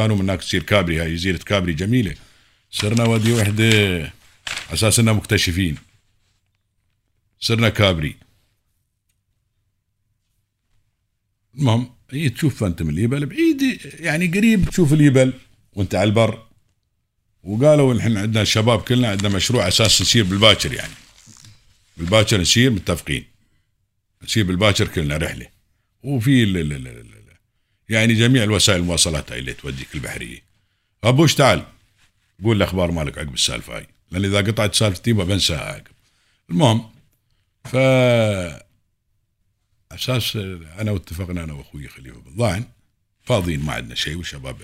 [0.00, 2.14] كانوا هناك تصير كابري هاي جزيرة كابري جميلة.
[2.70, 4.12] صرنا ودي وحدة
[4.70, 5.76] أساس إننا مكتشفين.
[7.40, 8.16] صرنا كابري.
[11.54, 15.32] المهم هي تشوف أنت من اليبل؟ بعيد يعني قريب تشوف اليبل
[15.72, 16.46] وأنت على البر.
[17.42, 20.94] وقالوا نحن عندنا الشباب كلنا عندنا مشروع أساس نسير بالباكر يعني.
[21.96, 23.24] بالباكر نسير متفقين.
[24.22, 25.46] نسير بالباكر كلنا رحلة.
[26.02, 26.44] وفي
[27.88, 30.42] يعني جميع الوسائل المواصلات هاي اللي توديك البحرية.
[31.04, 31.66] ابوش تعال
[32.44, 33.86] قول الاخبار مالك عقب السالفة هاي.
[34.10, 35.86] لأن إذا قطعت سالفتي بنساها عقب.
[36.50, 36.90] المهم
[37.64, 37.76] ف
[39.92, 42.64] أساس أنا واتفقنا أنا وأخوي خليفة بن ضاعن
[43.22, 44.56] فاضيين ما عندنا شيء والشباب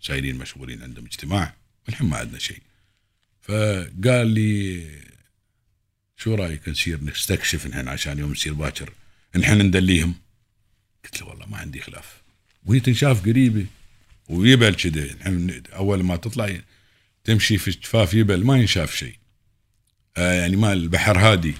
[0.00, 1.54] سايرين مشغولين عندهم اجتماع
[1.88, 2.62] ونحن ما عندنا شيء.
[3.42, 4.86] فقال لي
[6.16, 8.92] شو رأيك نصير نستكشف نحن عشان يوم نصير باكر؟
[9.36, 10.14] نحن ندليهم.
[11.04, 12.25] قلت له والله ما عندي خلاف.
[12.66, 13.66] وهي تنشاف قريبه
[14.28, 14.76] ويبل
[15.20, 16.60] نحن أول ما تطلع
[17.24, 19.14] تمشي في جفاف يبل ما ينشاف شيء
[20.16, 21.54] آه يعني ما البحر هادي.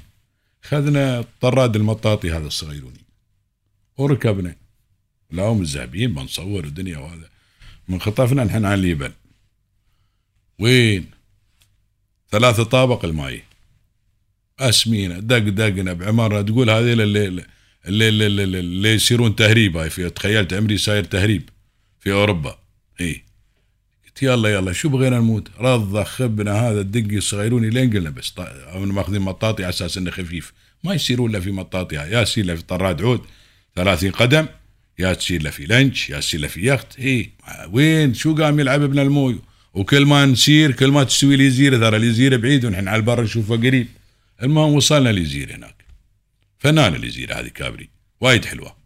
[0.63, 3.05] خذنا طراد المطاطي هذا الصغيروني
[3.97, 4.57] وركبنا.
[5.31, 7.29] لا هم الذهبيين بنصور الدنيا وهذا.
[7.89, 9.13] من خطفنا نحن على اليبل
[10.59, 11.11] وين؟
[12.31, 13.43] ثلاثة طابق الماي
[14.59, 16.43] أسمينا دق دقنا بعمارة.
[16.43, 17.47] تقول هذه اللي
[17.87, 21.51] اللي, اللي, اللي, اللي يصيرون تهريب هاي في تخيلت عمري ساير تهريب
[22.01, 22.59] في أوروبا.
[23.01, 23.25] إي.
[24.07, 28.33] قلت يلا يلا شو بغينا نموت؟ رضى خبنا هذا الدقي الصغيروني لين قلنا بس
[28.75, 30.53] ماخذين مطاطي على أساس إنه خفيف.
[30.85, 33.21] ما يصيرون له في مطاطي يا يصير له في طراد عود
[33.77, 34.47] 30 قدم
[34.99, 36.99] يا تصير له في لنش يا تصير له في يخت.
[36.99, 37.31] إي.
[37.73, 39.39] وين؟ شو قام يلعب ابن الموي؟
[39.75, 43.57] وكل ما نسير كل ما تستوي لي جزيره ترى الجزيره بعيد ونحن على البر نشوفه
[43.57, 43.87] قريب.
[44.43, 45.76] المهم وصلنا لجزيره هناك.
[46.59, 47.89] فنان الجزيره هذه كابري.
[48.21, 48.77] وايد حلوة.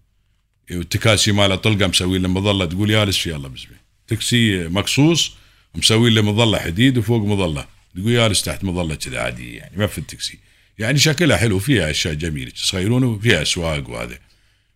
[0.71, 2.65] والتكاسي ماله طلقة مسوي له مظلة.
[2.65, 5.33] تقول يالس في الله بسمه تكسي مقصوص
[5.75, 7.67] مسوي له مظلة حديد وفوق مظلة.
[7.95, 10.39] تقول يالس تحت مظلة كذا عاديه يعني ما في التكسي.
[10.79, 12.51] يعني شكلها حلو فيها أشياء جميلة.
[12.51, 14.19] تصغيرون وفيها أسواق وهذا.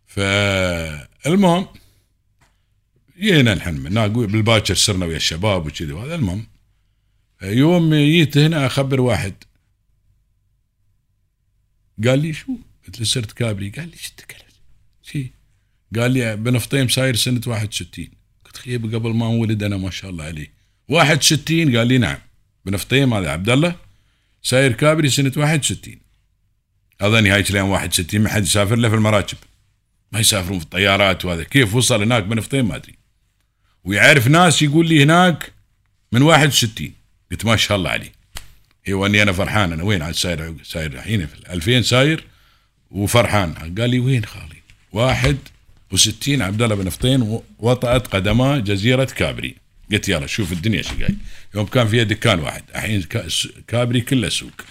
[0.06, 1.66] فالمهم
[3.20, 6.14] جينا نحن من بالباكر صرنا ويا الشباب وكذا وهذا.
[6.14, 6.46] المهم
[7.42, 9.34] يوم جيت هنا أخبر واحد.
[12.04, 12.52] قال لي شو؟
[12.86, 14.10] قلت له صرت كابري قال لي شو؟
[15.02, 15.32] شي.
[15.96, 18.08] قال لي بنفطيم ساير سنة 61
[18.44, 20.52] قلت خيب قبل ما أنولد أنا ما شاء الله عليه.
[20.88, 22.18] 61 قال لي نعم.
[22.64, 23.76] بنفطيم هذا عبد الله
[24.42, 25.96] ساير كابري سنة 61
[27.00, 29.38] اظني هاي لين 61 ما حد يسافر له في المراكب.
[30.12, 31.42] ما يسافرون في الطيارات وهذا.
[31.42, 32.94] كيف وصل هناك بنفطيم ما أدري.
[33.84, 35.52] ويعرف ناس يقول لي هناك
[36.12, 36.92] من 61
[37.30, 38.12] قلت ما شاء الله عليه.
[38.88, 39.72] إيوه أني أنا فرحان.
[39.72, 42.33] أنا وين عاد ساير ساير الحين في 2000 ساير
[42.90, 43.52] وفرحان.
[43.52, 44.62] قال لي وين خالي؟
[44.92, 49.54] 61 عبد الله بن فطيم وطأت قدماه جزيرة كابري.
[49.92, 51.16] قلت يلا شوف الدنيا شو قايل
[51.54, 52.62] يوم كان فيها دكان واحد.
[52.74, 53.04] الحين
[53.68, 54.64] كابري كله سوق.